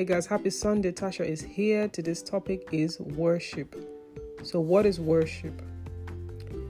[0.00, 0.92] Hey guys, happy Sunday.
[0.92, 1.86] Tasha is here.
[1.86, 3.76] Today's topic is worship.
[4.42, 5.60] So, what is worship?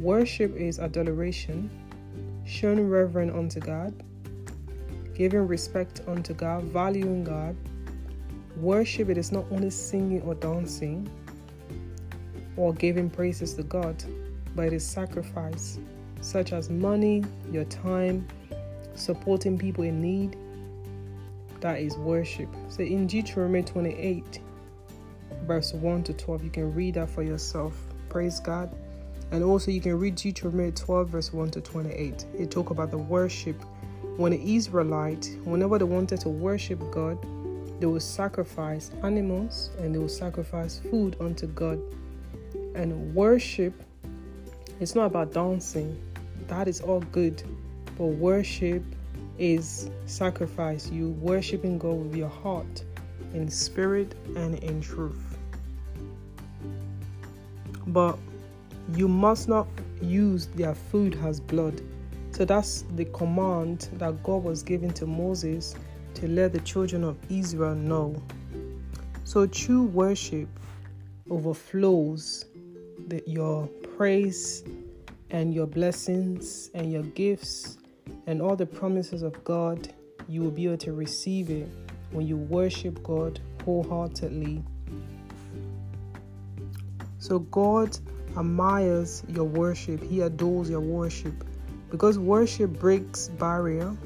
[0.00, 1.68] Worship is adoration,
[2.46, 4.02] showing reverence unto God,
[5.14, 7.54] giving respect unto God, valuing God.
[8.56, 11.06] Worship it is not only singing or dancing
[12.56, 14.02] or giving praises to God,
[14.56, 15.78] but it is sacrifice,
[16.22, 18.26] such as money, your time,
[18.94, 20.34] supporting people in need,
[21.60, 22.48] that is worship.
[22.68, 24.40] So in Deuteronomy 28,
[25.46, 27.74] verse 1 to 12, you can read that for yourself.
[28.08, 28.70] Praise God.
[29.30, 32.26] And also you can read Deuteronomy 12, verse 1 to 28.
[32.38, 33.60] It talk about the worship.
[34.16, 37.18] When the Israelite, whenever they wanted to worship God,
[37.80, 41.80] they will sacrifice animals and they will sacrifice food unto God.
[42.74, 43.74] And worship,
[44.80, 46.00] it's not about dancing.
[46.46, 47.42] That is all good.
[47.96, 48.82] But worship
[49.38, 52.84] is sacrifice, you worshiping God with your heart
[53.34, 55.38] in spirit and in truth.
[57.86, 58.18] But
[58.94, 59.66] you must not
[60.00, 61.80] use their food as blood.
[62.32, 65.74] So that's the command that God was giving to Moses
[66.14, 68.20] to let the children of Israel know.
[69.24, 70.48] So true worship
[71.30, 72.46] overflows
[73.08, 73.66] the, your
[73.96, 74.64] praise
[75.30, 77.78] and your blessings and your gifts
[78.28, 79.88] and all the promises of God,
[80.28, 81.66] you will be able to receive it
[82.10, 84.62] when you worship God wholeheartedly.
[87.18, 87.96] So, God
[88.36, 91.32] admires your worship, He adores your worship
[91.90, 93.96] because worship breaks barrier.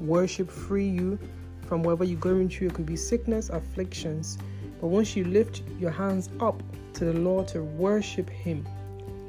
[0.00, 1.18] Worship free you
[1.66, 2.68] from whatever you're going through.
[2.68, 4.38] It could be sickness, afflictions.
[4.80, 6.62] But once you lift your hands up
[6.94, 8.66] to the Lord to worship Him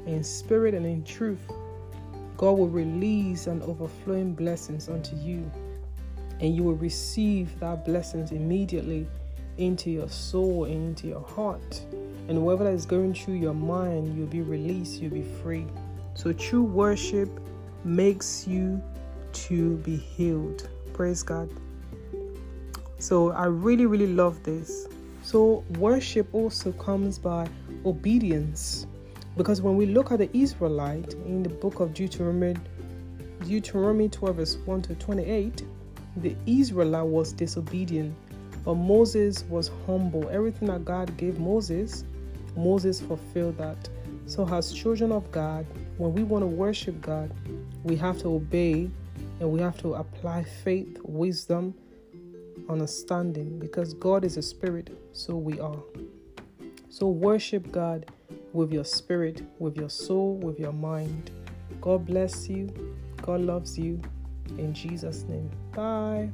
[0.06, 1.40] in spirit and in truth,
[2.38, 5.50] God will release an overflowing blessings unto you,
[6.40, 9.08] and you will receive that blessings immediately
[9.56, 11.82] into your soul and into your heart.
[12.28, 15.66] And whatever that is going through your mind, you'll be released, you'll be free.
[16.14, 17.28] So true worship
[17.84, 18.80] makes you
[19.32, 20.68] to be healed.
[20.92, 21.50] Praise God.
[23.00, 24.86] So I really, really love this.
[25.24, 27.48] So worship also comes by
[27.84, 28.86] obedience.
[29.36, 32.56] Because when we look at the Israelite in the book of Deuteronomy,
[33.46, 35.62] Deuteronomy 12, verse 1 to 28,
[36.16, 38.14] the Israelite was disobedient,
[38.64, 40.28] but Moses was humble.
[40.30, 42.04] Everything that God gave Moses,
[42.56, 43.88] Moses fulfilled that.
[44.26, 45.64] So, as children of God,
[45.96, 47.32] when we want to worship God,
[47.84, 48.90] we have to obey
[49.40, 51.74] and we have to apply faith, wisdom,
[52.68, 55.78] understanding, because God is a spirit, so we are.
[56.98, 58.10] So worship God
[58.52, 61.30] with your spirit, with your soul, with your mind.
[61.80, 62.66] God bless you.
[63.22, 64.02] God loves you.
[64.58, 65.48] In Jesus' name.
[65.76, 66.28] Bye.